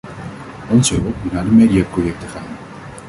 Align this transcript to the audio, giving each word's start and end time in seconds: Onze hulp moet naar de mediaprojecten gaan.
Onze 0.69 0.93
hulp 0.95 1.23
moet 1.23 1.31
naar 1.33 1.43
de 1.43 1.49
mediaprojecten 1.49 2.29
gaan. 2.29 2.47